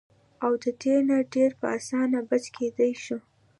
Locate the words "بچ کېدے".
2.29-2.89